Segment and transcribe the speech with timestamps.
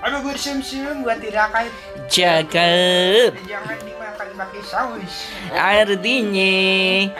[0.00, 1.68] Aduh bersum-sum buat tirakat
[2.08, 3.36] Cakep.
[3.44, 5.28] Jangan dimakan pakai saus.
[5.52, 6.56] Artinya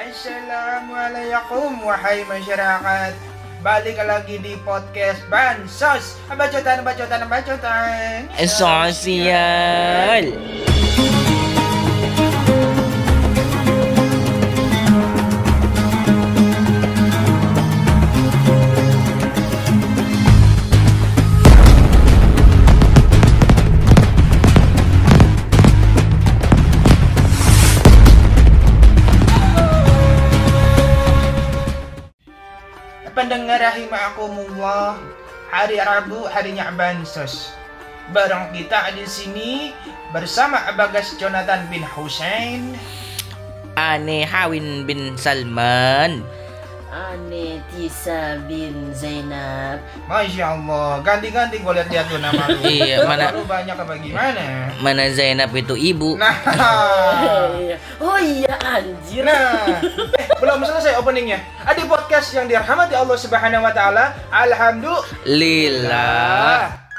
[0.01, 3.13] Assalamualaikum wahai masyarakat.
[3.61, 6.17] Balik lagi di podcast Bansos.
[6.33, 8.25] Bacotan, bacotan, bacotan.
[8.49, 10.25] Sosial.
[10.33, 10.60] Pendengar
[33.61, 34.97] rahimakumullah
[35.53, 37.53] Hari Rabu harinya Bansos
[38.11, 39.77] Bareng kita di sini
[40.11, 42.75] bersama Bagas Jonathan bin Hussein
[43.81, 46.21] Ane Hawin bin Salman.
[46.91, 49.79] Ane Tisa bin Zainab
[50.11, 54.67] Masya Allah, ganti-ganti gue lihat-lihat tuh nama lu Iya, mana- Lu banyak apa gimana?
[54.83, 56.19] Mana Zainab itu ibu?
[56.19, 56.35] Nah,
[58.03, 59.79] Oh iya anjir Nah,
[60.19, 61.39] eh, belum selesai openingnya.
[61.63, 64.11] Ada podcast yang dirahmati Allah Subhanahu wa taala.
[65.31, 66.90] Alhamdulillah.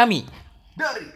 [0.00, 0.24] Kami
[0.80, 1.12] Dari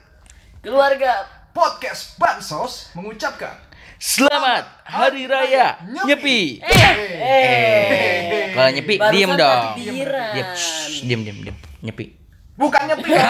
[0.60, 1.24] Keluarga
[1.56, 3.56] podcast Bansos mengucapkan
[3.96, 6.60] selamat Hari Raya Nyepi.
[6.60, 9.64] Eh, Kalau nyepi barusan diem dong.
[9.72, 10.32] takbiran.
[10.36, 11.56] Diam, shh, diem diem diem.
[11.80, 12.12] Nyepi.
[12.60, 13.10] bukan nyepi.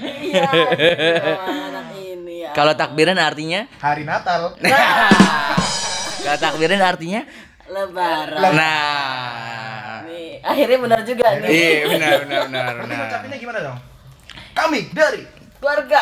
[0.00, 1.36] Iya, ya.
[2.56, 3.68] Kalau takbiran artinya?
[3.84, 4.56] Hari Natal.
[6.24, 7.28] Kalau takbiran artinya?
[7.68, 8.48] Lebaran.
[8.56, 9.79] Nah.
[10.10, 11.48] Nih, akhirnya benar juga nih.
[11.48, 12.98] Iya benar benar benar benar.
[13.06, 13.78] ngucapinnya gimana dong?
[14.50, 15.22] Kami dari
[15.60, 16.00] Keluarga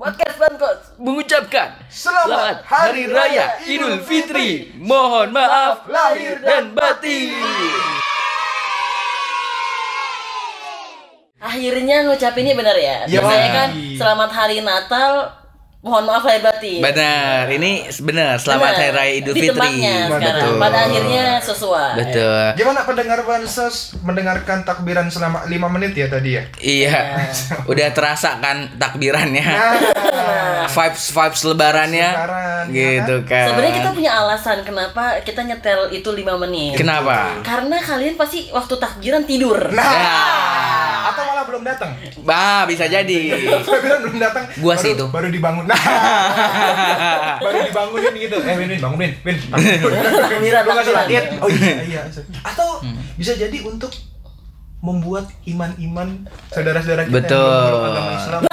[0.00, 0.80] podcast Bankos.
[0.96, 4.72] Mengucapkan Selamat Hari Raya Idul Fitri.
[4.80, 7.36] Mohon maaf lahir dan batin.
[11.40, 13.08] Akhirnya ngucapinnya benar ya.
[13.08, 13.56] Biasanya Bang.
[13.56, 15.39] kan selamat hari Natal.
[15.80, 16.84] Mohon maaf lahir batin.
[16.84, 18.36] Benar, ini benar.
[18.36, 18.76] Selamat.
[18.76, 19.56] Hari Raya Idul Di Fitri.
[19.56, 20.20] tempatnya sekarang.
[20.36, 20.52] Betul.
[20.60, 21.90] Pada akhirnya sesuai.
[21.96, 22.44] Betul.
[22.52, 26.44] Gimana pendengar Bansos mendengarkan takbiran selama 5 menit ya tadi ya?
[26.60, 27.00] Iya.
[27.72, 29.40] Udah terasa kan takbirannya.
[29.40, 32.08] Nah, Vibes vibes lebarannya.
[32.12, 33.46] Lebaran, ya gitu kan.
[33.48, 36.76] Sebenarnya kita punya alasan kenapa kita nyetel itu 5 menit.
[36.76, 37.40] Kenapa?
[37.40, 39.56] Karena kalian pasti waktu takbiran tidur.
[39.72, 40.12] nah, Ya.
[41.08, 41.96] atau malah belum datang.
[42.20, 43.32] Bah, bisa jadi.
[43.64, 44.44] Takbiran belum datang.
[44.60, 45.06] Gua baru, sih itu.
[45.08, 45.64] Baru dibangun.
[45.70, 48.36] Nah, baru dibangunin gitu.
[48.42, 49.12] Eh, Win, Win, bangun, Win.
[49.22, 49.36] Win.
[49.40, 50.64] Takbiran.
[51.06, 51.26] id?
[51.38, 52.02] Oh iya, iya.
[52.42, 52.96] Atau Hmm.
[53.14, 53.92] bisa jadi untuk
[54.80, 57.36] membuat iman-iman saudara-saudara kita Betul.
[57.36, 58.40] yang belum agama Islam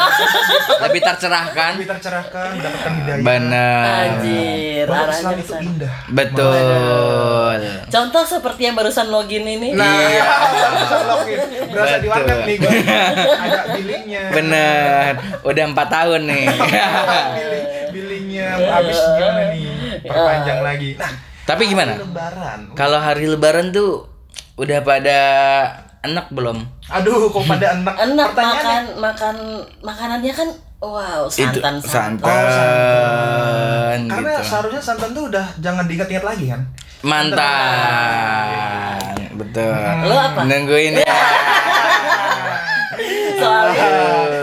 [0.78, 1.72] Lebih tercerahkan.
[1.74, 3.24] lebih tercerahkan, mendapatkan hidayah.
[3.24, 3.84] Benar.
[3.88, 5.64] Anjir, Bahwa Islam itu sana.
[5.64, 5.94] indah.
[6.08, 7.60] Betul.
[7.88, 9.70] Contoh seperti yang barusan login ini.
[9.74, 10.24] Nah, Iya.
[10.74, 11.40] bisa login.
[11.70, 12.46] Berasa di warnet Betul.
[12.46, 12.72] nih gua.
[13.38, 14.22] Ada billingnya.
[14.32, 15.12] Bener.
[15.44, 16.46] Udah empat tahun nih.
[17.38, 19.66] Billing, billingnya habis gimana nih?
[20.04, 20.90] Perpanjang lagi.
[20.96, 21.12] Nah,
[21.44, 21.94] Tapi gimana?
[21.94, 22.60] hari Lebaran.
[22.74, 24.06] Kalau hari Lebaran tuh
[24.56, 25.20] udah pada
[26.08, 26.58] enak belum?
[26.88, 27.96] Aduh, kok pada enak.
[27.96, 29.36] Enak makan makan
[29.84, 32.26] makanannya kan wow Itu santan santan.
[32.26, 34.00] Oh, santan.
[34.08, 34.44] Karena gitu.
[34.46, 36.62] seharusnya santan tuh udah jangan diingat-ingat lagi kan?
[37.06, 37.38] Mantan.
[39.38, 39.70] Betul.
[40.10, 40.42] Lo apa?
[40.46, 41.06] Nungguin ya.
[43.38, 43.90] Soalnya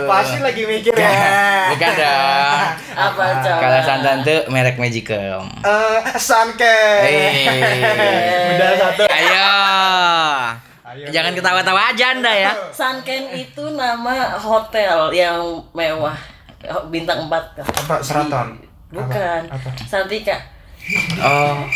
[0.07, 1.11] Pasti lagi mikir ya.
[1.75, 2.59] Bukan dong.
[2.95, 3.59] apa coba?
[3.59, 5.43] Kalau santan tuh merek Magicom.
[5.59, 6.79] Eh, Sanke.
[7.03, 7.43] Eh.
[8.55, 9.03] Udah satu.
[9.11, 9.51] Ayo.
[10.95, 11.11] Ayo.
[11.11, 12.51] Jangan ketawa-tawa aja Anda ya.
[12.71, 16.15] Sunken itu nama hotel yang mewah
[16.87, 18.55] bintang 4 Apa seraton?
[18.95, 19.41] Bukan.
[19.51, 19.69] Apa?
[19.83, 20.39] Santika.
[21.19, 21.67] Oh.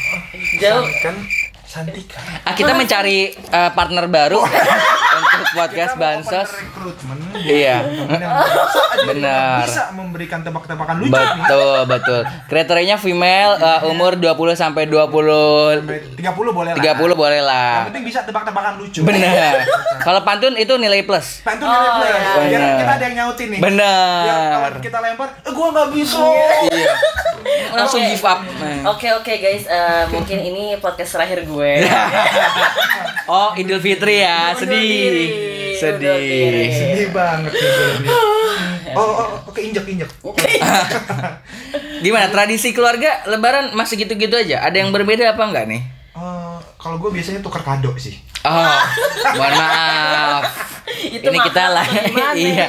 [0.63, 0.88] Jauh.
[1.03, 1.19] Kan
[1.69, 2.17] Santika.
[2.41, 4.41] Ah, kita mencari eh, partner baru
[5.19, 6.49] untuk podcast Kita Bansos.
[7.38, 7.85] Iya.
[7.85, 9.61] Yang Benar.
[9.63, 11.29] bisa memberikan tebak-tebakan lucu nih.
[11.39, 12.21] Betul, betul.
[12.49, 15.13] Kriterianya female eh, umur 20 sampai 20
[15.77, 16.81] Sampai 30 boleh lah.
[16.81, 17.77] 30 boleh Yang lah.
[17.85, 19.05] penting bisa tebak-tebakan lucu.
[19.05, 19.53] Benar.
[20.05, 21.45] Kalau pantun itu nilai plus.
[21.45, 22.25] Pantun Oh, nilai plus.
[22.41, 22.57] iya.
[22.57, 23.59] Biar kita ada yang nyautin nih.
[23.61, 24.49] Benar.
[24.65, 26.17] kalau kita lempar, eh gua nggak bisa.
[26.65, 26.93] Iya.
[27.69, 28.09] Langsung Oke.
[28.09, 28.39] give up.
[28.89, 31.59] Oke oke guys, Eh, mungkin ini podcast terakhir gue.
[33.30, 34.82] Oh, Idul Fitri ya, sedih.
[34.82, 36.66] diri, undur diri.
[36.66, 36.72] Sedih.
[36.74, 38.10] Sedih banget gue nih.
[38.98, 40.10] Oh, oh, oke injek injek.
[42.04, 44.66] Gimana tradisi keluarga lebaran masih gitu-gitu aja?
[44.66, 45.82] Ada yang berbeda apa enggak nih?
[46.18, 48.18] Eh, kalau gue biasanya tukar kado sih.
[48.48, 48.79] Oh,
[49.36, 50.43] mohon maaf.
[51.00, 51.86] Itu Ini kita lah,
[52.34, 52.65] iya,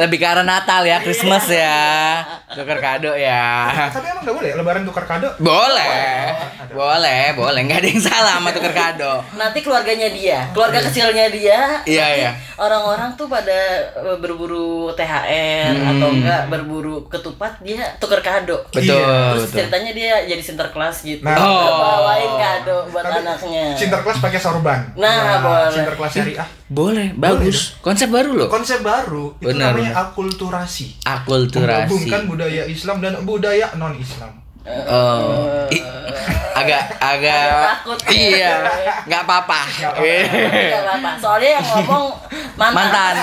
[0.00, 3.68] lebih ke arah Natal ya, Christmas ya, tukar kado ya.
[3.92, 5.28] Tapi emang gak boleh Lebaran tukar kado?
[5.36, 6.32] Boleh,
[6.72, 9.20] boleh, boleh, nggak ada yang salah sama tukar kado.
[9.36, 11.84] Nanti keluarganya dia, keluarga kecilnya dia.
[11.84, 12.30] Iya, iya.
[12.56, 13.52] Orang-orang tuh pada
[13.94, 18.64] eh, berburu THR atau enggak berburu ketupat, dia tuker kado.
[18.72, 19.56] Betul, Terus betul.
[19.60, 21.22] ceritanya dia jadi sinterklas gitu.
[21.22, 21.36] Nah.
[21.36, 21.78] Oh.
[21.78, 23.76] Bawain kado buat Tapi anaknya.
[23.76, 24.80] Sinterklas pakai sorban.
[24.96, 25.70] Nah, boleh.
[25.70, 26.48] Sinterklas syariah.
[26.66, 27.58] Boleh, bagus.
[27.78, 28.48] Konsep baru loh.
[28.48, 30.04] Konsep baru itu Benar, namanya benar.
[30.06, 30.86] akulturasi.
[31.00, 31.88] Akulturasi.
[31.88, 34.32] Menggabungkan budaya Islam dan budaya non Islam.
[34.68, 35.80] Oh, i-
[36.52, 37.40] agak agak
[37.80, 37.96] Takut.
[38.10, 38.60] iya,
[39.08, 39.64] nggak apa-apa.
[39.64, 39.96] Enggak
[40.84, 41.10] apa-apa.
[41.16, 42.04] Soalnya yang ngomong
[42.52, 42.76] mantan.
[42.76, 43.14] Mantan.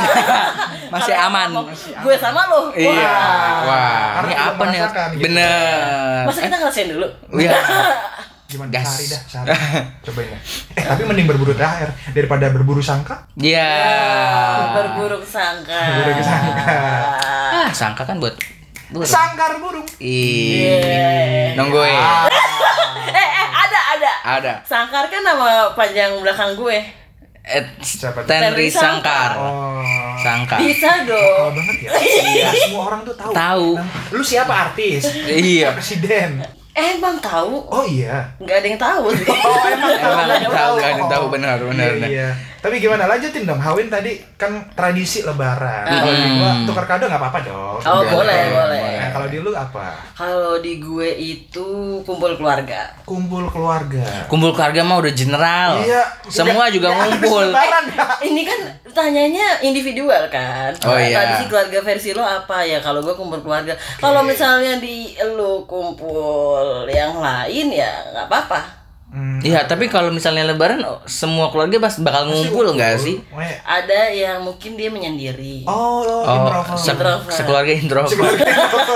[0.96, 1.54] Masih aman.
[1.54, 1.70] ngomong,
[2.01, 2.74] Gue sama lo.
[2.74, 3.13] Iya.
[3.62, 4.80] Wah, Karena ini apa nih?
[4.82, 5.22] gitu.
[5.22, 6.24] Bener.
[6.25, 7.08] Masa kita ngerasain dulu?
[7.38, 7.54] Iya.
[8.46, 8.70] Gimana?
[8.70, 8.86] Gas.
[8.86, 9.48] Sehari dah, sehari.
[10.06, 10.40] Cobain ya.
[10.78, 13.25] Eh, tapi mending berburu THR daripada berburu sangka.
[13.36, 13.74] Iya.
[14.72, 15.74] Berburuk sangka.
[15.74, 16.64] Berburuk sangka.
[17.50, 18.38] Ah, sangka kan buat
[18.94, 19.08] buat.
[19.10, 19.86] Sangkar burung.
[19.98, 21.58] Ih.
[21.58, 21.98] Nungguin.
[23.06, 24.12] Eh, eh, ada, ada.
[24.28, 24.54] Ada.
[24.68, 26.78] Sangkar kan nama panjang belakang gue.
[27.46, 28.28] Eh, Siapa tuh?
[28.28, 29.38] Tenri Tenri Sangkar.
[29.38, 29.40] Sangkar.
[29.40, 30.18] Oh.
[30.20, 30.60] Sangkar.
[30.60, 31.54] Bisa Oh dong.
[31.54, 31.90] banget ya.
[32.34, 32.48] Iya.
[32.52, 33.32] Semua orang tuh tahu.
[33.32, 33.70] Tahu.
[34.12, 35.06] Lu siapa artis?
[35.24, 35.72] Iya.
[35.72, 36.42] Presiden.
[36.75, 37.63] Eh, emang tahu?
[37.72, 38.27] Oh iya.
[38.36, 39.03] Nggak ada yang tahu.
[39.08, 42.10] Oh emang Emang Nggak tahu, nggak ada yang tahu, benar, benar, Iya, benar.
[42.12, 42.29] iya.
[42.66, 43.62] Tapi gimana lanjutin dong?
[43.62, 45.86] Hawin tadi kan tradisi Lebaran.
[45.86, 47.78] Kalau di gua tukar kado nggak apa-apa dong.
[47.78, 48.90] Oh, boleh, boleh.
[49.06, 49.94] Nah, kalau di lu apa?
[50.18, 52.90] Kalau di gue itu kumpul keluarga.
[53.06, 54.26] Kumpul keluarga.
[54.26, 55.78] Kumpul keluarga mah udah general.
[55.78, 56.10] Iya.
[56.26, 57.54] Semua juga Ya, ngumpul.
[57.54, 57.86] Lebaran.
[58.34, 58.60] Ini kan
[58.98, 60.74] tanyanya individual kan.
[60.90, 61.22] Oh, iya.
[61.22, 62.82] Tradisi keluarga versi lo apa ya?
[62.82, 63.78] Kalau gue kumpul keluarga.
[64.02, 68.85] Kalau misalnya di lo kumpul yang lain ya nggak apa-apa.
[69.16, 73.16] Hmm, Iya, tapi kalau misalnya lebaran oh, semua keluarga pas bakal ngumpul nggak sih?
[73.32, 73.56] Weh.
[73.64, 75.64] Ada yang mungkin dia menyendiri.
[75.64, 76.76] Oh, oh, Oh, introvert.
[76.76, 77.32] se- Introvert.
[77.32, 78.28] sekeluarga introvert.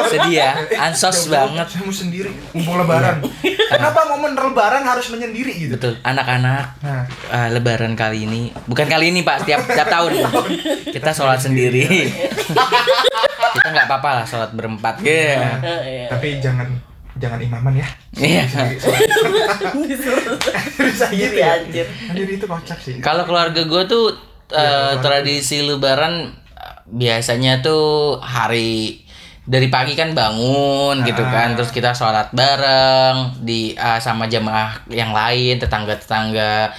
[0.05, 1.63] Sedih ya, ansos banget.
[1.65, 3.23] Saya mau sendiri kumpul lebaran.
[3.69, 5.71] Kenapa momen lebaran harus menyendiri gitu?
[5.73, 10.19] Betul, anak-anak Nah, ah, lebaran kali ini bukan kali ini pak, tiap tiap tahun
[10.85, 11.87] kita sholat sendiri.
[13.49, 14.99] kita nggak apa-apa lah sholat berempat.
[14.99, 15.63] Iya.
[15.63, 16.05] Eh, iya.
[16.09, 16.67] tapi jangan
[17.19, 17.87] jangan imaman ya.
[18.13, 18.43] Iya.
[20.79, 21.49] Bisa gitu Iya, ya.
[21.59, 21.85] anjir.
[22.07, 22.97] Anjir itu kocak sih.
[22.99, 24.15] Kalau keluarga gue tuh
[24.49, 26.33] eh, tradisi lebaran
[26.87, 29.03] biasanya tuh hari
[29.43, 31.29] dari pagi kan bangun gitu Ah.
[31.31, 36.73] kan, terus kita sholat bareng di eh, sama jamaah yang lain, tetangga-tetangga,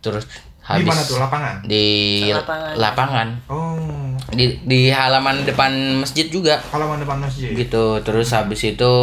[0.00, 1.54] terus Di habis mana tuh lapangan?
[1.62, 1.88] di
[2.26, 2.72] Lapangan.
[2.74, 5.68] lapangan Oh, di di halaman depan
[6.00, 7.52] masjid juga halaman depan masjid.
[7.52, 8.94] gitu terus habis itu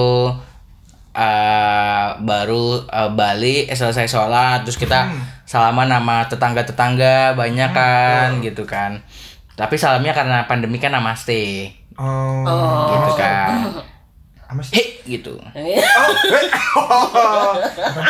[1.12, 5.20] eh baru eh, balik eh, selesai sholat terus kita Hmm.
[5.44, 9.04] salaman sama tetangga tetangga banyak kan gitu kan
[9.54, 12.88] tapi salamnya karena pandemi kan namaste Oh.
[12.90, 13.68] gitu kan
[14.62, 14.74] sih?
[14.74, 15.36] hei gitu
[16.74, 17.56] Oh,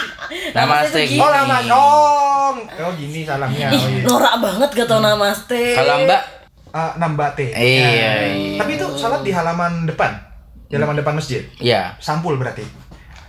[0.56, 2.56] namaste gitu oh lama dong.
[2.78, 3.70] Oh gini salamnya.
[3.70, 4.02] Oh, iya.
[4.02, 5.74] norak banget gak tau namaste.
[5.74, 6.22] kalau mbak
[6.72, 7.52] Ah, nambah teh.
[7.52, 8.12] Iya, Nah, iya.
[8.58, 10.16] Tapi itu salat di halaman depan.
[10.66, 11.44] Di halaman depan masjid.
[11.60, 12.64] ya Sampul berarti.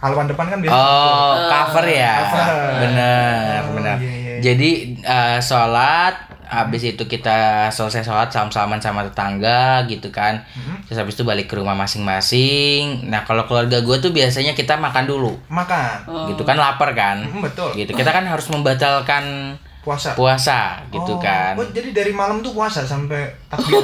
[0.02, 0.74] Halaman depan kan biasa.
[0.74, 2.14] Oh, cover ya.
[2.20, 2.68] Cover.
[2.80, 3.96] Bener, Oh, bener.
[3.96, 4.34] iya, iya.
[4.42, 10.42] Jadi eh, sholat, habis itu kita selesai sholat salam-salaman sama tetangga gitu kan.
[10.50, 10.84] Mhm.
[10.84, 13.06] Terus habis itu balik ke rumah masing-masing.
[13.06, 16.28] Nah kalau keluarga gue tuh biasanya kita makan dulu, Makan.
[16.28, 17.22] gitu kan lapar kan.
[17.22, 17.70] Mhm, betul.
[17.72, 20.14] Gitu kita kan harus membatalkan Puasa.
[20.14, 21.54] puasa gitu Oh, kan.
[21.54, 23.78] Oh, jadi dari malam tuh puasa sampai takbir.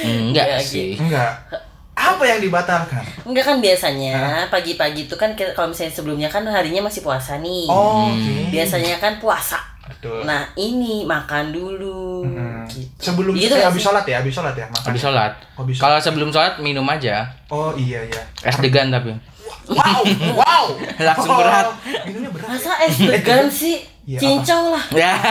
[0.00, 0.94] Enggak Ya, sih.
[0.96, 1.30] Enggak.
[1.94, 3.02] Apa yang dibatalkan?
[3.22, 7.70] Enggak kan biasanya pagi-pagi itu kan kalau misalnya sebelumnya kan harinya masih puasa nih.
[7.70, 8.50] Oh, oke.
[8.50, 9.62] Biasanya kan puasa.
[9.84, 10.24] Betul.
[10.24, 12.24] Nah ini makan dulu.
[12.24, 12.64] Hmm.
[12.66, 12.88] Gitu.
[12.98, 13.86] Sebelum Gitu eh, habis sih?
[13.86, 14.84] sholat ya, habis sholat ya makan.
[14.90, 15.32] Habis sholat.
[15.54, 15.84] Habis sholat.
[15.86, 17.28] Kalau sebelum sholat minum aja.
[17.52, 18.22] Oh iya iya.
[18.42, 19.14] Es degan tapi.
[19.64, 20.02] Wow,
[20.36, 20.64] wow.
[21.08, 21.66] Langsung berat.
[22.04, 22.48] Minumnya berat.
[22.48, 23.80] Masa es degan sih?
[24.04, 24.84] Iya, Cincau lah.
[24.92, 25.14] Ya.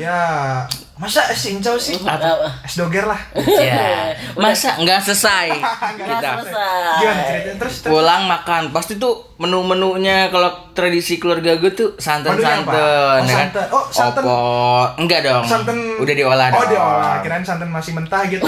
[0.00, 0.64] Ya,
[1.00, 1.96] Masa es cincau sih?
[1.96, 2.60] Apa?
[2.60, 3.16] Es doger lah.
[3.34, 4.12] Ya.
[4.36, 5.48] Masa nggak selesai
[5.96, 6.30] Nggak kita.
[6.38, 6.92] selesai.
[6.94, 7.56] Gimana ceritanya?
[7.56, 7.88] Terus terus.
[7.90, 12.76] Pulang makan, pasti tuh menu-menunya kalau tradisi keluarga gue tuh santan-santan, apa?
[12.76, 13.48] Oh, ya kan?
[13.48, 13.66] santan.
[13.72, 14.22] Oh, santan.
[14.22, 14.84] Opor.
[14.98, 15.44] enggak dong.
[15.46, 16.70] Santan Udah diolah Oh, dong.
[16.70, 17.16] diolah.
[17.20, 18.44] Kirain santan masih mentah gitu.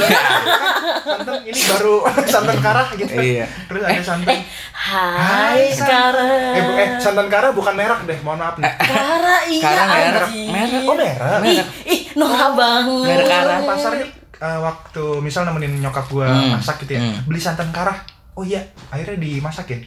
[1.09, 1.97] santan ini baru
[2.37, 3.17] santan karah gitu.
[3.17, 3.49] Iya.
[3.65, 4.37] Terus ada santan.
[4.75, 5.81] Hai santan.
[5.81, 6.53] sekarang.
[6.53, 8.19] Eh, eh, santan karah bukan merek deh.
[8.21, 8.73] Mohon maaf nih.
[8.79, 10.83] Kara iya Kara merek, merek.
[10.85, 11.17] Oh, merek.
[11.49, 12.01] Ih, ih
[12.45, 13.07] norak banget.
[13.07, 13.55] Merek Kara.
[13.55, 16.53] Di pasar nih eh, waktu misal nemenin nyokap gua Hmm.
[16.53, 17.01] masak gitu ya.
[17.01, 17.17] Hmm.
[17.25, 17.97] Beli santan karah.
[18.33, 19.81] Oh iya, akhirnya dimasakin.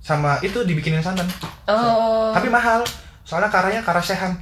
[0.00, 1.24] Sama itu dibikinin santan.
[1.64, 2.32] Oh.
[2.32, 2.80] Tapi mahal.
[3.22, 4.32] Soalnya karanya kara sehan.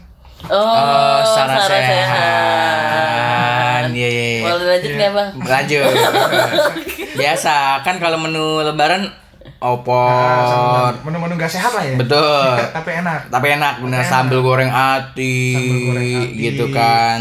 [0.47, 3.83] Oh, Oh, Sarah Sarah Sehan.
[3.89, 4.43] Iya, iya, iya.
[4.45, 5.29] Boleh lanjut nggak bang?
[5.43, 5.93] Lanjut.
[7.19, 9.09] Biasa kan kalau menu lebaran
[9.59, 10.43] opor.
[10.45, 11.97] santan- Menu-menu gak sehat lah ya.
[11.97, 12.49] Betul.
[12.77, 13.21] Tapi enak.
[13.29, 14.09] Tapi enak bener Enak.
[14.09, 16.37] sambal goreng ati, Sambal goreng ati.
[16.39, 17.21] gitu kan.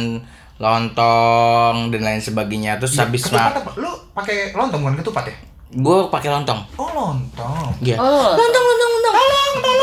[0.56, 2.80] Lontong dan lain sebagainya.
[2.80, 3.72] Terus habis ketupat mak apa?
[3.75, 5.36] Lu pakai lontong bukan ketupat ya?
[5.68, 6.56] gue pakai lontong.
[6.75, 7.68] Oh, lontong.
[7.82, 8.00] Iya.
[8.00, 9.15] Oh, lontong, lontong, lontong.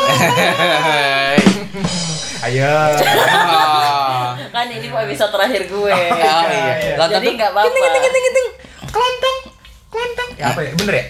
[2.42, 2.72] Ayo.
[2.96, 4.28] Oh.
[4.54, 5.92] kan ini mau episode terakhir gue.
[5.92, 6.96] Oh, iya.
[6.96, 7.76] Lontong Jadi nggak apa-apa.
[8.88, 9.38] Kelontong.
[9.88, 10.28] Kelontong.
[10.34, 10.70] Ya apa ya?
[10.74, 11.04] Bener ya?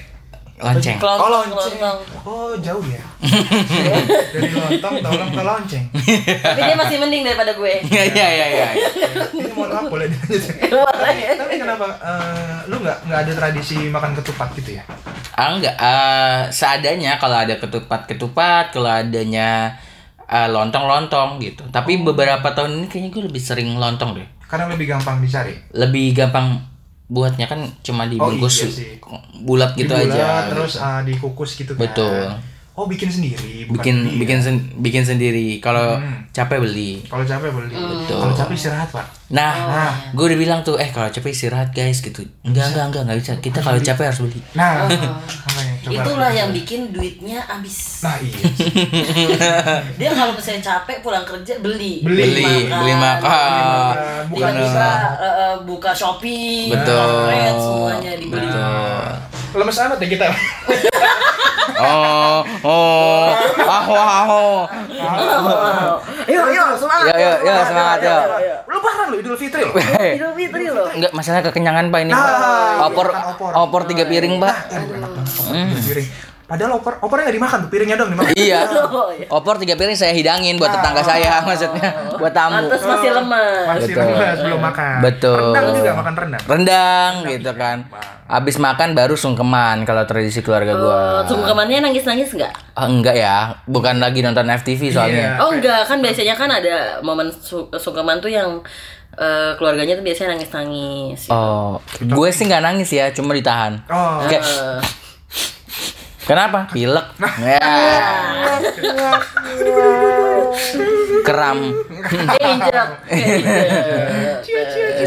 [0.63, 0.99] Lonceng.
[1.03, 1.79] Oh, lonceng.
[2.23, 3.03] Oh, jauh ya.
[4.35, 5.85] Dari lontong tolong ke lonceng.
[6.39, 7.75] Tapi dia masih mending daripada gue.
[7.93, 8.69] Iya iya iya iya.
[9.35, 10.43] Ini mohon maaf boleh dilanjut.
[10.71, 11.35] Boleh.
[11.35, 14.83] Tapi kenapa eh, lu nggak nggak ada tradisi makan ketupat gitu ya?
[15.35, 19.75] Ah enggak, eh, seadanya kalau ada ketupat-ketupat, kalau adanya
[20.31, 21.67] eh, lontong-lontong gitu.
[21.75, 24.29] Tapi beberapa tahun ini kayaknya gue lebih sering lontong deh.
[24.47, 25.57] Karena lebih gampang dicari.
[25.73, 26.72] Lebih gampang
[27.13, 28.91] buatnya kan cuma dibungkus iya sih.
[29.39, 30.49] bulat gitu Dibulat, aja.
[30.49, 31.85] terus ah, dikukus gitu kan.
[31.85, 32.25] Betul.
[32.73, 34.19] Oh, bikin sendiri, bukan bikin beli ya?
[34.19, 35.61] bikin sen- bikin sendiri.
[35.61, 36.25] Kalau Hmm.
[36.31, 37.05] capek beli.
[37.05, 37.69] Kalau capek beli.
[37.69, 38.17] Betul.
[38.17, 39.05] Kalau capek istirahat, Pak.
[39.29, 39.93] Nah, Nah.
[40.09, 42.25] gue udah bilang tuh, eh kalau capek istirahat guys gitu.
[42.41, 43.33] Enggak enggak enggak enggak bisa.
[43.39, 44.41] Kita kalau capek harus beli.
[44.55, 45.13] Nah, makanya
[45.83, 46.03] coba.
[46.03, 48.07] Itulah yang bikin duitnya habis.
[48.07, 48.47] Nah, iya.
[50.01, 52.07] Dia kalau misalnya capek pulang kerja beli.
[52.07, 52.23] Beli.
[52.39, 53.93] Beli, beli makan.
[54.31, 57.11] Bukan eh, eh, buka Shopee, Betul.
[57.29, 58.47] Red, semuanya dibeli.
[58.47, 59.32] Betul.
[59.53, 60.27] Lemes amat ya kita.
[61.83, 63.27] Oh, oh,
[63.67, 64.61] ah, wah, oh.
[66.31, 67.11] Yuk, yuk, semangat.
[67.11, 68.19] Ya, ya, ya, semangat ya.
[68.71, 69.67] Lu parah lu Idul Fitri.
[69.67, 70.87] Hei, Idul Fitri loh.
[70.95, 72.13] enggak masalah kekenyangan pak ini.
[72.15, 73.83] Nah, opor, iya, opor.
[73.91, 74.55] tiga piring pak.
[74.79, 75.43] Aduh, enak banget.
[75.43, 76.09] Opor piring.
[76.53, 78.33] Padahal opor opornya nggak dimakan tuh, piringnya dong dimakan.
[78.37, 78.61] Iya.
[78.93, 79.25] Oh, iya.
[79.27, 82.61] Opor tiga piring saya hidangin buat tetangga saya maksudnya, buat tamu.
[82.61, 83.57] Pantes masih lemah.
[83.73, 84.05] Masih Betul.
[84.13, 84.97] lemes belum makan.
[85.01, 85.41] Betul.
[85.49, 86.43] Rendang juga makan rendang.
[86.45, 87.77] Rendang gitu kan.
[88.29, 90.93] Abis makan baru sungkeman kalau tradisi keluarga gua.
[90.93, 92.53] Oh, sungkemannya nangis-nangis nggak?
[92.75, 95.41] Ah, enggak ya, bukan lagi nonton FTV soalnya.
[95.41, 98.61] Oh enggak, kan biasanya kan ada momen su- sungkeman tuh yang
[99.15, 101.29] eh, keluarganya tuh biasanya nangis-nangis.
[101.29, 103.81] Oh, gue sih nggak nangis ya, cuma ditahan.
[103.87, 104.81] Oh, Kayak, Eh,
[106.33, 106.59] kenapa?
[106.73, 107.07] Pilek.
[107.43, 107.61] Ya.
[111.23, 111.59] Kram.
[112.41, 112.89] Injek.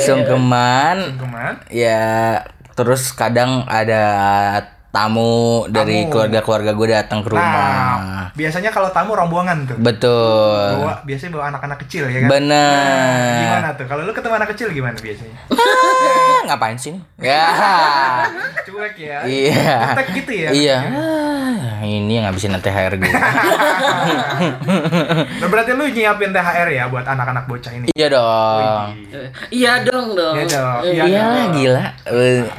[0.01, 1.17] Sungkeman.
[1.17, 2.41] Cuman Ya,
[2.77, 4.03] terus kadang ada
[4.95, 7.43] tamu dari keluarga-keluarga gue datang ke rumah.
[7.43, 9.75] Nah, biasanya kalau tamu rombongan tuh.
[9.75, 10.79] Betul.
[10.79, 12.29] Bawa biasanya bawa anak-anak kecil ya kan.
[12.31, 13.35] Bener.
[13.43, 13.85] Gimana tuh?
[13.91, 15.35] Kalau lu ketemu anak kecil gimana biasanya?
[15.51, 16.95] Ah, ngapain sih?
[17.19, 17.43] Ya.
[18.71, 19.19] Cuek ya.
[19.27, 19.75] Iya.
[20.15, 20.49] Gitu ya.
[20.55, 20.77] Iya.
[20.95, 21.54] Ah,
[21.85, 23.13] ini yang ngabisin THR gue.
[25.35, 27.87] Nah, berarti lu nyiapin THR ya buat anak-anak bocah ini.
[27.91, 28.85] Iya dong.
[29.49, 30.35] Iya dong dong.
[30.35, 30.79] Iya dong.
[30.81, 31.51] Eh, Iya Iya dong.
[31.53, 31.83] gila.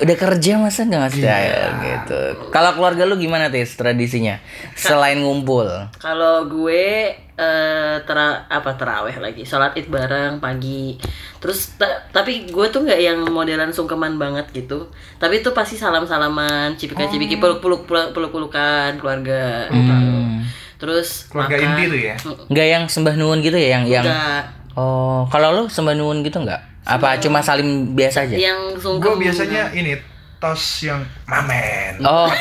[0.01, 1.31] Udah kerja masa nggak ngasih Iya.
[1.33, 2.21] THR gitu.
[2.51, 4.39] Kalau keluarga lu gimana tis tradisinya?
[4.75, 5.67] Selain ngumpul.
[5.97, 10.97] Kalau gue eh tera apa teraweh lagi, sholat id bareng pagi.
[11.37, 14.89] Terus ta- tapi gue tuh nggak yang modelan sungkeman banget gitu.
[15.15, 16.77] Tapi itu pasti salam-salaman, Oh.
[16.77, 19.69] cipika-cipiki, peluk-peluk peluk-pelukan keluarga.
[19.69, 20.41] Hmm.
[20.77, 21.69] Terus Keluarga makan.
[21.71, 22.15] inti tuh ya.
[22.49, 24.43] Nggak yang sembah nuwun gitu ya yang yang Enggak.
[24.73, 26.61] Oh, kalau lu sembah nuwun gitu nggak?
[26.85, 28.33] Apa cuma salim biasa aja?
[28.35, 29.13] Yang sungkem.
[29.13, 29.93] Gue biasanya ini
[30.37, 31.97] tos yang mamen.
[32.05, 32.29] Oh,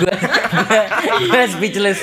[0.00, 0.14] gue
[1.24, 2.00] gue speechless.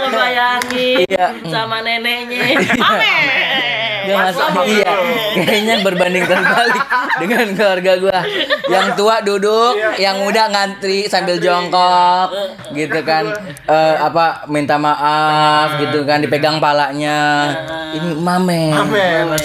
[0.00, 1.26] membayangin Iya.
[1.48, 2.60] sama neneknya.
[2.76, 3.89] Amin.
[4.10, 4.92] Gak masuk iya.
[5.38, 6.84] Kayaknya berbanding terbalik
[7.22, 8.20] Dengan keluarga gua.
[8.66, 12.28] Yang tua duduk Yang muda ngantri sambil jongkok
[12.74, 13.24] Gitu kan.
[13.66, 17.52] Eh, Apa Minta maaf gitu kan Dipegang palanya.
[17.94, 18.74] Ini Mamen.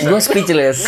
[0.06, 0.86] Gue speechless.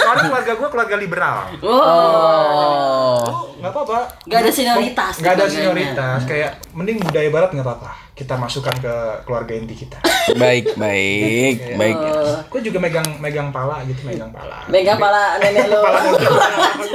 [0.00, 1.36] Soalnya keluarga gue keluarga liberal.
[1.64, 1.80] Oh.
[1.80, 4.00] Oh nggak apa apa-apa.
[4.24, 5.14] Nggak ada senioritas.
[5.20, 6.18] Nggak ada senioritas.
[6.24, 7.90] Kayak mending budaya barat nggak apa-apa.
[8.20, 9.96] Kita masukkan ke keluarga inti kita.
[10.36, 11.96] Baik, baik, baik.
[12.52, 14.68] Gue juga megang megang pala gitu, megang pala.
[14.68, 15.80] Megang pala nenek lo.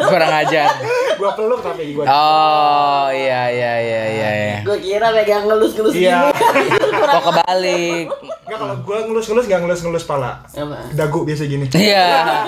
[0.05, 0.69] Kurang ajar.
[1.17, 2.05] Gua peluk tapi gua.
[2.05, 4.31] Oh, iya iya iya iya.
[4.37, 4.57] iya.
[4.61, 6.29] Gue kira megang ngelus-ngelus Iya.
[6.29, 6.69] gini.
[6.93, 8.05] Kok kebalik?
[8.45, 10.45] Enggak kalau gua ngelus-ngelus nggak ngelus-ngelus pala.
[10.93, 11.65] Dagu biasa gini.
[11.73, 12.45] Iya.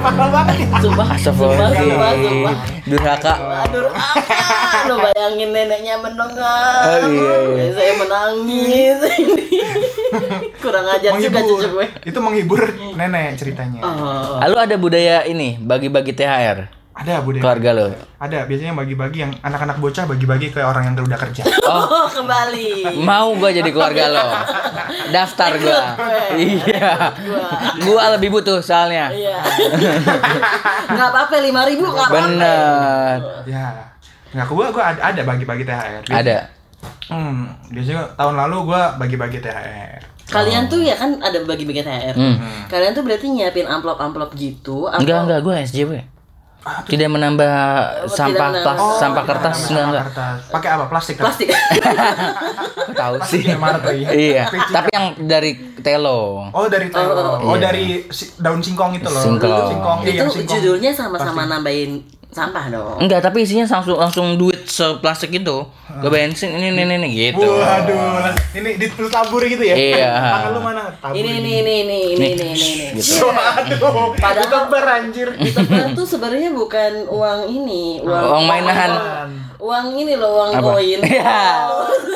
[0.00, 0.56] Mahal banget.
[0.80, 1.06] Sumpah.
[1.18, 2.54] Sumpah, sumpah, sumpah.
[2.86, 3.34] Durhaka.
[3.68, 4.88] Aduh, apa?
[4.88, 7.04] Lo bayangin neneknya mendengar.
[7.04, 7.64] Oh, iya, iya.
[7.76, 8.98] Saya menangis.
[10.62, 11.86] Kurang ajar juga cucu gue.
[12.02, 12.60] Itu menghibur
[12.98, 13.80] nenek ceritanya.
[13.84, 14.40] Oh.
[14.40, 17.40] Lalu ada budaya ini bagi-bagi THR Ada budaya.
[17.40, 17.86] keluarga lo.
[18.18, 21.46] Ada biasanya bagi-bagi yang anak-anak bocah bagi-bagi ke orang yang udah kerja.
[21.64, 22.98] Oh, kembali.
[23.00, 24.26] Mau gua jadi keluarga lo.
[25.08, 25.82] Daftar gua.
[26.34, 27.14] Iya.
[27.80, 29.08] Gua lebih butuh soalnya.
[29.08, 29.38] Iya.
[30.90, 32.26] Enggak apa-apa 5000 ribu nggak apa-apa.
[32.26, 33.16] Bener.
[33.46, 33.66] ya.
[34.30, 36.02] Nggak, gua gua ada, ada bagi-bagi THR.
[36.02, 36.38] Biasanya- Ada.
[37.06, 40.00] Hmm, biasanya tahun lalu gua bagi-bagi THR.
[40.26, 42.14] Kalian tuh ya kan ada bagi-bagi THR.
[42.14, 42.38] Hmm.
[42.66, 45.92] Kalian tuh berarti nyiapin amplop-amplop gitu atau Enggak enggak gua SJW.
[46.60, 47.54] Tidak menambah
[48.06, 48.62] sampah menambah.
[48.62, 50.04] plas, Oh, sampah iya, kertas enggak enggak.
[50.50, 50.84] Pakai apa?
[50.86, 51.14] Plastik.
[51.16, 51.24] kan?
[51.26, 51.48] plastik?
[53.00, 53.40] Tahu sih.
[53.40, 54.08] Plastik Maret ya.
[54.12, 56.50] Iya, tapi yang dari telo.
[56.50, 57.40] Oh dari telo.
[57.40, 57.60] Oh, Iya.
[57.62, 59.22] dari si- daun singkong itu loh.
[59.22, 59.68] Singkong.
[59.70, 59.98] Singkong.
[60.02, 60.52] iya, itu yang singkong.
[60.54, 62.96] judulnya sama-sama nambahin sampah dong.
[63.02, 65.66] Enggak, tapi isinya langsung langsung duit seplastik itu.
[65.90, 67.42] Gue bensin ini ini ini gitu.
[67.42, 69.74] Waduh, ini di lu tabur gitu ya?
[69.74, 70.10] Iya.
[70.14, 70.82] Tangan lu mana?
[71.02, 71.18] Tabur.
[71.18, 72.68] Ini ini ini ini ini ini ini.
[72.94, 73.02] ini.
[73.02, 73.26] Gitu.
[73.26, 75.28] Waduh, Padahal- ditebar anjir.
[75.34, 78.90] Ditebar tuh sebenarnya bukan uang ini, uang Uang mainan.
[79.60, 80.64] Uang ini loh, uang Apa?
[80.72, 80.98] koin.
[81.10, 81.68] Iya.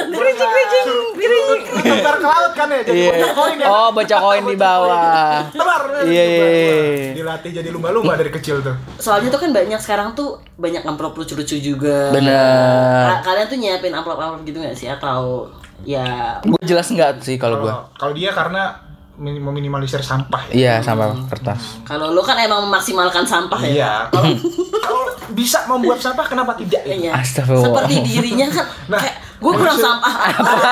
[0.04, 1.62] Kericing, kericing, kericing.
[1.76, 2.80] Tebar ke laut kan ya?
[2.83, 3.66] Jadi banyak koin ya?
[3.66, 5.44] Oh, baca koin di bawah.
[5.50, 5.80] Tebar.
[6.02, 7.12] Iya, iya, tebar, iya.
[7.14, 8.74] Dilatih jadi lumba-lumba dari kecil tuh.
[8.96, 12.09] Soalnya tuh kan banyak sekarang tuh banyak amplop lucu-lucu juga.
[12.11, 13.04] Bener.
[13.11, 15.48] Ka- Kalian tuh nyiapin amplop-amplop gitu gak sih atau
[15.83, 17.72] ya Gue jelas enggak sih kalau gue.
[17.94, 18.72] Kalau dia karena
[19.16, 20.53] meminimalisir sampah ya.
[20.53, 21.83] Iya, sampah kertas.
[21.83, 23.70] kalau lo kan emang memaksimalkan sampah ya?
[23.70, 24.35] Iya, kalau
[24.85, 26.83] kalau bisa membuat sampah kenapa tidak?
[26.83, 26.94] ya?
[26.94, 27.12] Iya.
[27.14, 27.64] Astagfirullah.
[27.64, 30.12] Seperti dirinya kan Nah, kayak gue kurang sampah.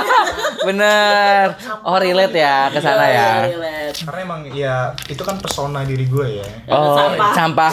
[0.67, 1.47] Bener.
[1.83, 3.31] Oh, relate ya ke sana ya.
[3.45, 3.99] Iya, relate.
[4.03, 4.75] Karena emang ya
[5.07, 6.47] itu kan pesona diri gue ya.
[6.69, 7.31] Oh, Sampah.
[7.33, 7.73] sampah.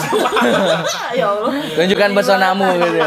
[1.12, 1.52] ya Allah.
[1.72, 3.00] Tunjukkan pesonamu gitu.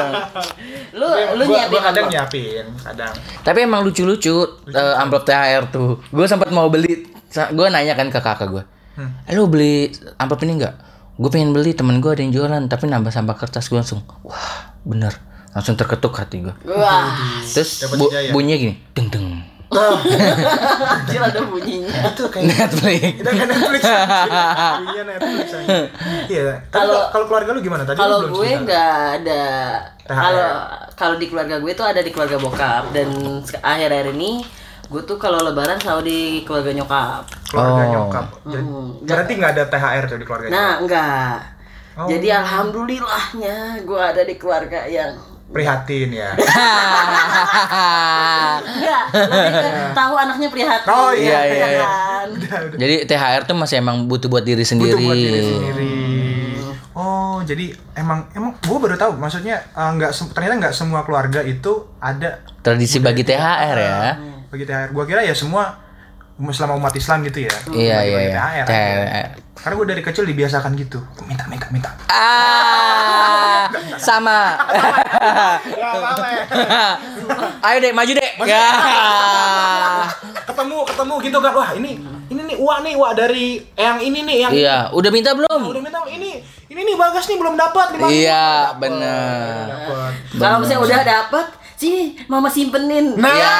[0.93, 3.13] Lu lu Gua- nyiapin gua kadang nyiapin, kadang.
[3.41, 4.35] Tapi emang lucu-lucu
[4.67, 5.97] eh, amplop THR tuh.
[6.07, 8.63] Gue sempat mau beli, gue nanya kan ke kakak gue,
[9.29, 10.75] lu beli amplop ini nggak?
[11.13, 14.49] Gue pengen beli temen gue ada yang jualan, tapi nambah sampah kertas gue langsung, wah
[14.83, 15.13] bener,
[15.49, 16.53] langsung terketuk hati gue.
[16.67, 18.31] Wah, Terus bu- hidayah.
[18.31, 19.27] bunyinya gini, deng deng.
[19.73, 21.89] anjir ada bunyinya.
[22.07, 23.01] Itu kayak Netflix.
[23.15, 23.81] Kita kan Netflix.
[24.85, 25.47] Iya Netflix.
[26.29, 26.41] Iya.
[26.69, 27.97] Kalau- kalau keluarga lu gimana tadi?
[27.97, 29.43] Kalau gue nggak ada.
[30.03, 30.47] Kalau
[30.93, 33.09] kalau di keluarga gue tuh ada di keluarga bokap dan
[33.55, 34.45] akhir-akhir ini
[34.85, 37.23] gue tuh kalau lebaran selalu di keluarga nyokap.
[37.45, 37.89] keluarga Oh.
[37.89, 38.25] nyokap.
[38.45, 38.89] Jadi- Hmm.
[39.01, 40.47] Berarti nggak ada THR tuh di keluarga.
[40.47, 41.37] Nah, enggak.
[41.93, 42.07] Oh.
[42.07, 45.13] Jadi alhamdulillahnya gue ada di keluarga yang
[45.45, 46.33] Prihatin ya.
[48.65, 49.03] enggak
[49.97, 50.89] tahu anaknya prihatin.
[50.89, 51.85] Oh, iya, ya iya, iya.
[51.85, 52.27] kan?
[52.73, 55.03] Jadi THR tuh masih emang butuh buat diri Butuh sendiri.
[55.03, 55.93] buat diri sendiri.
[56.93, 59.13] Oh, jadi emang emang gue baru tahu.
[59.15, 61.69] Maksudnya eh, nggak sem- ternyata nggak semua keluarga itu
[61.99, 64.01] ada Tradisi bagi THR ya.
[64.53, 64.93] Bagi THR.
[64.93, 65.81] Gue kira ya semua
[66.53, 67.53] selama umat Islam gitu ya.
[67.73, 68.37] Iya iya iya.
[68.37, 68.65] THR.
[68.69, 69.27] THR.
[69.57, 71.01] Karena gue dari kecil dibiasakan gitu.
[71.25, 71.89] Minta minta minta.
[72.05, 73.65] Ah,
[73.97, 74.53] sama.
[77.65, 78.31] Ayo dek, maju dek.
[78.45, 78.69] Ya.
[80.43, 84.37] ketemu ketemu gitu kan wah ini ini nih uak nih uak dari yang ini nih
[84.43, 85.61] yang Iya, udah minta belum?
[85.65, 89.65] udah minta ini ini nih bagas nih belum dapat lima Iya, bener.
[89.65, 91.45] dapat Kalau misalnya udah dapet,
[91.83, 93.13] sini mama simpenin.
[93.15, 93.55] nah Ya.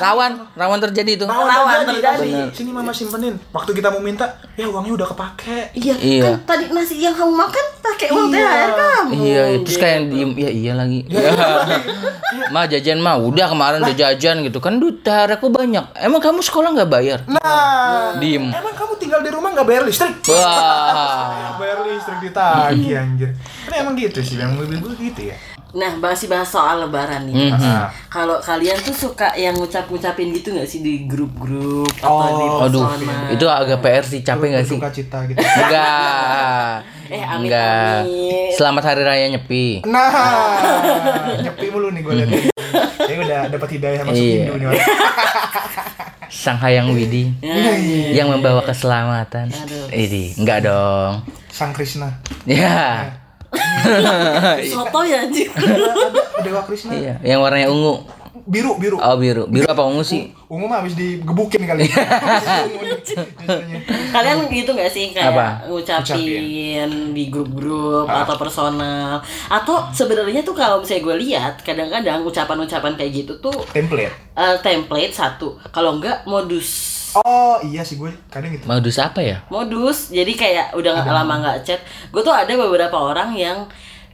[0.00, 1.24] Rawan, rawan terjadi itu.
[1.24, 2.16] Rawan Rawan terjadi.
[2.16, 2.24] terjadi.
[2.24, 6.22] Sini, sini mama simpenin waktu kita mau minta ya uangnya udah kepake Iya, Iya.
[6.26, 8.40] kan tadi nasi yang kamu makan pakai uang Iya.
[8.40, 9.10] THR kamu.
[9.12, 9.58] Iya, iya.
[9.60, 11.00] terus kayak diem, ya iya lagi.
[12.50, 15.84] Ma jajan mah udah kemarin udah jajan gitu kan duit THR aku banyak.
[15.96, 17.20] Emang kamu sekolah nggak bayar?
[17.26, 18.48] nah Diem.
[18.48, 21.56] emang kamu tinggal di rumah nggak bayar listrik Wah.
[21.56, 23.30] bayar listrik ditagih anjir
[23.62, 25.36] kan emang gitu sih yang lebih gitu ya
[25.70, 27.46] Nah, masih bahas soal lebaran nih.
[27.46, 27.54] Mhm.
[27.54, 27.86] Ah.
[28.06, 32.82] Kalau kalian tuh suka yang ngucap-ngucapin gitu nggak sih di grup-grup atau di Oh, Aduh,
[32.82, 33.30] persona?
[33.30, 34.78] itu agak PR sih, capek nggak sih?
[34.82, 36.82] Cita gitu Enggak.
[37.06, 37.38] Eh, amit-amit.
[37.40, 37.98] Enggak.
[38.52, 39.82] Selamat hari raya nyepi.
[39.84, 40.10] nah
[41.36, 42.28] nyepi mulu nih gue liat
[43.00, 44.34] Kayaknya udah dapat hidayah masuk Iya.
[44.40, 44.86] Hindu nih orang.
[46.30, 47.30] Sang Hayang Widi
[48.10, 49.50] yang membawa keselamatan.
[49.50, 49.86] Aduh.
[49.88, 51.22] Ini enggak dong.
[51.46, 52.10] Sang Krishna
[52.44, 53.10] Ya.
[54.70, 55.48] Soto ya anjir.
[55.50, 56.92] ada Dewa Krishna.
[56.92, 57.98] Iya, yang warnanya ungu.
[58.40, 58.96] Biru, biru.
[58.96, 59.46] Oh, biru.
[59.46, 60.30] Biru apa ungu sih?
[60.46, 61.86] Ungu mah habis digebukin kali.
[64.10, 65.46] Kalian gitu gak sih kayak Apa?
[65.68, 73.10] ngucapin di grup-grup atau personal atau sebenarnya tuh kalau misalnya gue lihat kadang-kadang ucapan-ucapan kayak
[73.22, 74.10] gitu tuh Template.
[74.34, 76.68] eh, template satu kalau enggak modus
[77.16, 78.64] Oh iya sih gue kadang gitu.
[78.64, 79.42] Modus apa ya?
[79.46, 83.66] modus jadi kayak udah nggak lama nggak chat gue tuh ada beberapa orang yang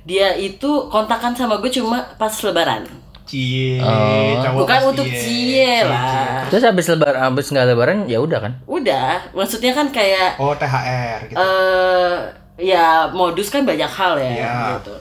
[0.02, 2.87] dia itu kontakan sama gue cuma pas lebaran
[3.26, 4.38] Cie, Oh.
[4.38, 5.18] cowok bukan pasti untuk ya.
[5.18, 8.52] cie lah Terus habis lebaran, habis nggak lebaran ya udah kan?
[8.64, 11.37] udah maksudnya kan kayak Oh THR gitu.
[11.37, 12.14] eh
[12.56, 14.54] ya modus kan banyak hal ya Iya.
[14.78, 14.94] gitu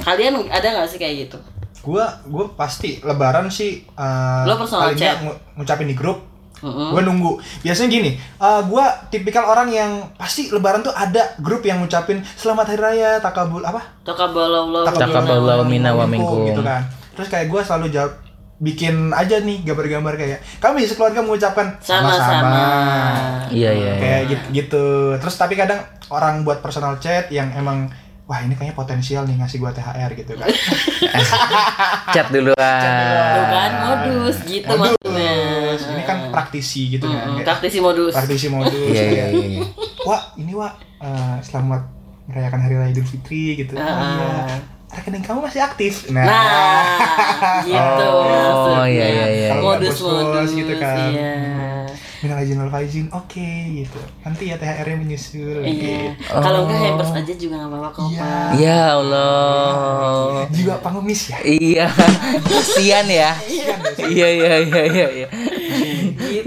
[0.00, 1.38] kalian ada nggak sih kayak gitu
[1.80, 5.20] Gua gua pasti lebaran sih eh Lo personal paling chat?
[5.52, 6.24] ngucapin di grup.
[6.64, 6.96] Mm-mm.
[6.96, 7.32] Gue nunggu.
[7.60, 12.72] Biasanya gini, eh gua tipikal orang yang pasti lebaran tuh ada grup yang ngucapin selamat
[12.72, 13.84] hari raya, takabul apa?
[14.00, 16.48] Takabalallah Takaballahu minna wa minkum.
[16.48, 16.88] gitu kan.
[17.12, 18.12] Terus kayak gua selalu jawab
[18.54, 22.64] bikin aja nih gambar-gambar kayak kami sekeluarga mengucapkan sama-sama
[23.50, 23.70] Iya, iya.
[23.74, 23.94] iya.
[23.98, 24.86] kayak gitu, gitu.
[25.20, 27.90] Terus tapi kadang orang buat personal chat yang emang
[28.24, 30.48] wah ini kayaknya potensial nih ngasih gua THR gitu kan.
[32.14, 32.56] Chat duluan.
[33.30, 35.80] Tuh kan modus gitu maksudnya Modus.
[35.86, 37.20] Ini kan praktisi gitu kan.
[37.20, 38.72] Mm-mm, Kayak praktisi modus praktisi modus.
[38.72, 39.60] Iya, iya, kayak, iya.
[40.02, 41.82] Wah, ini Wak eh, selamat
[42.24, 43.74] merayakan hari raya Idul Fitri gitu.
[43.74, 44.16] Oh, Ah.
[44.16, 44.56] iya.
[44.94, 46.06] Rekening kamu masih aktif.
[46.08, 49.48] Nah, nah gitu Oh, maksudnya iya, iya, iya.
[49.50, 50.96] Kalau nggak modus bos-bos modus gitu kan.
[51.10, 51.32] iya
[52.24, 54.00] minal izin wal faizin, oke gitu.
[54.24, 55.60] Nanti ya THR-nya menyusul.
[55.60, 56.32] iya gitu.
[56.32, 58.20] kalau enggak hampers aja juga nggak apa-apa kok Iya.
[58.24, 58.50] Pak.
[58.56, 60.48] Ya Allah.
[60.48, 61.38] Jiwa pengemis ya.
[61.44, 61.86] Iya,
[62.48, 63.30] kasihan ya.
[64.00, 65.28] Iya iya iya iya.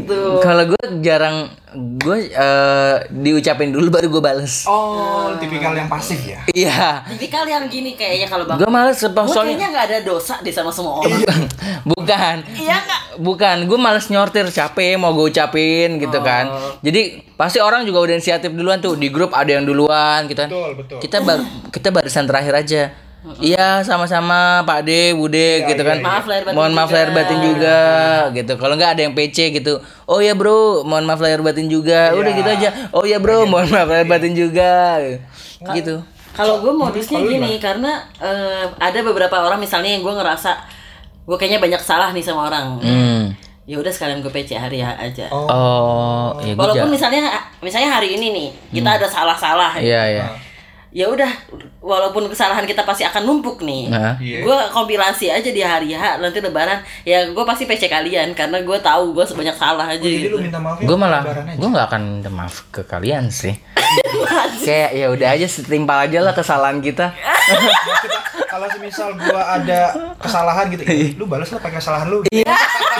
[0.08, 0.15] Iya.
[0.15, 1.38] gitu Kalau gue jarang
[1.78, 4.63] gue eh, diucapin dulu baru gue bales.
[4.65, 6.39] Oh, tipikal yang pasif ya.
[6.56, 7.04] Iya.
[7.13, 10.54] jadi kalian gini kayaknya kalau bang Gue males gue soalnya kayaknya nggak ada dosa deh
[10.54, 11.22] sama semua orang
[11.91, 12.36] bukan.
[12.56, 16.78] iya nggak Bukan, gue males nyortir capek mau gue ucapin gitu kan.
[16.86, 20.50] Jadi pasti orang juga udah inisiatif duluan tuh di grup ada yang duluan gitu kan.
[20.50, 20.98] Betul, betul.
[21.02, 21.39] Kita bar
[21.74, 23.07] kita barisan terakhir aja.
[23.38, 26.00] Iya sama-sama Pak De, Bude gitu kan.
[26.00, 26.96] Maaf lahir batin Mohon maaf juga.
[26.96, 27.80] lahir batin juga
[28.34, 28.54] gitu.
[28.56, 29.74] Kalau nggak ada yang PC gitu.
[30.04, 32.12] Oh ya bro, mohon maaf lahir batin juga.
[32.12, 32.38] Udah Iya.
[32.38, 32.70] gitu aja.
[32.92, 34.98] Oh ya bro, mohon maaf lahir batin juga.
[35.74, 35.96] Gitu.
[36.32, 40.54] Kalau gue modusnya gini karena eh, ada beberapa orang misalnya yang gue ngerasa
[41.24, 42.78] gue kayaknya banyak salah nih sama orang.
[42.80, 43.24] Hmm.
[43.68, 45.28] Ya udah sekalian gue PC hari ya aja.
[45.28, 47.28] Oh, Oh, ya Walaupun misalnya
[47.60, 49.76] misalnya hari ini nih kita ada salah-salah.
[49.76, 50.24] Iya iya.
[50.24, 50.46] Ya
[50.91, 51.32] udah
[51.84, 53.91] walaupun kesalahan kita pasti akan numpuk nih.
[53.91, 54.15] Nah.
[54.17, 54.43] Iya.
[54.43, 58.78] Gue kompilasi aja di hari H nanti lebaran ya gue pasti PC kalian karena gue
[58.80, 60.39] tahu gue sebanyak salah aja jadi gitu.
[60.39, 60.88] lu minta maaf ya?
[60.88, 61.21] Gue malah
[61.54, 63.56] gue nggak akan minta maaf ke kalian sih.
[64.67, 67.15] Kayak ya udah aja setimpal aja lah kesalahan kita.
[68.47, 72.26] Kalau semisal gua ada kesalahan gitu, "Ih, lu balas lah pakai kesalahan lu.
[72.32, 72.56] Iya,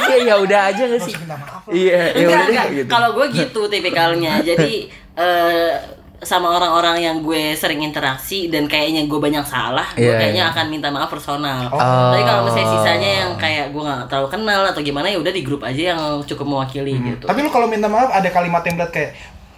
[0.06, 1.16] iya ya udah aja gak sih?
[1.18, 1.66] Minta maaf.
[1.72, 2.90] Iya, ya Enggak, udah gitu.
[2.92, 4.34] Kalau gue gitu tipikalnya.
[4.46, 5.74] Jadi eh,
[6.18, 10.54] sama orang-orang yang gue sering interaksi dan kayaknya gue banyak salah, gue Iya, kayaknya iya.
[10.54, 11.70] akan minta maaf personal.
[11.70, 11.78] Oh.
[11.78, 15.46] Tapi kalau misalnya sisanya yang kayak gue nggak terlalu kenal atau gimana ya udah di
[15.46, 17.30] grup aja yang cukup mewakili gitu.
[17.30, 19.12] Tapi lu kalau minta maaf ada kalimat template kayak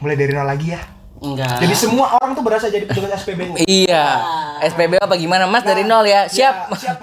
[0.03, 0.81] mulai dari nol lagi ya.
[1.19, 1.59] Enggak.
[1.59, 3.59] Jadi semua orang tuh berasa jadi petugas SPBU.
[3.67, 4.05] Iya,
[4.71, 6.31] SPB apa gimana Mas dari nol ya?
[6.31, 6.71] Siap.
[6.71, 6.97] Ya, siap.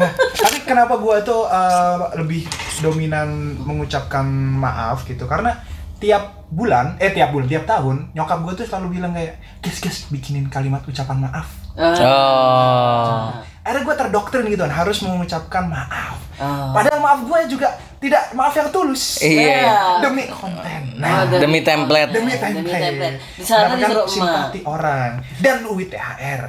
[0.00, 2.48] Nah, tapi kenapa gua tuh uh, lebih
[2.80, 4.24] dominan mengucapkan
[4.56, 5.28] maaf gitu?
[5.28, 5.60] Karena
[6.00, 9.98] tiap bulan, eh tiap bulan, tiap tahun, nyokap gua tuh selalu bilang kayak, guys, guys,
[10.06, 11.50] bikinin kalimat ucapan maaf.
[11.74, 13.34] Eh, Oh.
[13.60, 16.20] Akhirnya gue terdoktrin gitu kan, harus mengucapkan maaf.
[16.36, 16.70] Oh.
[16.70, 19.18] Padahal maaf gue juga tidak maaf yang tulus.
[19.18, 19.98] Iya.
[19.98, 20.94] Demi konten.
[20.94, 22.10] Oh, Nah, demi- Demi template.
[22.12, 22.84] demi Demi template.
[22.84, 23.16] template.
[23.34, 24.12] Di sana disuruh emak.
[24.12, 26.42] simpati orang dan UIT THR.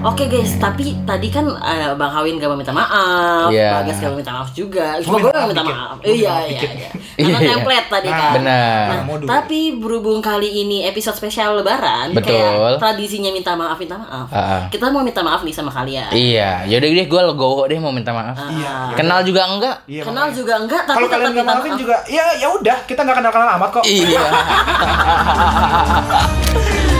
[0.00, 3.78] Oke guys, tapi tadi kan eh, Bang Hawin gak mau minta maaf, Iya.
[3.78, 4.96] Bagas gak mau minta maaf juga.
[4.96, 5.96] Cuma gue minta gak maaf minta maaf.
[6.00, 6.88] Iya, iya, iya.
[7.20, 7.48] Karena Iya.
[7.52, 8.32] template tadi Nah, kan.
[8.32, 8.84] Benar.
[8.88, 12.32] Nah, tapi berhubung kali ini episode spesial Lebaran, Betul.
[12.32, 14.26] kayak tradisinya minta maaf, minta maaf.
[14.26, 14.60] Ah, ah.
[14.68, 16.08] Kita mau minta maaf nih sama kalian.
[16.08, 18.34] Iya, yaudah deh gue legowo deh mau minta maaf.
[18.34, 18.90] Ah.
[18.96, 19.76] Kenal juga enggak?
[19.84, 20.34] Iya, Kenal makanya.
[20.34, 21.78] juga enggak, tapi Kalau tetap kalian minta maafin maaf.
[21.78, 23.82] juga, ya ya udah, kita nggak kenal kenal amat kok.
[23.84, 24.22] Iya.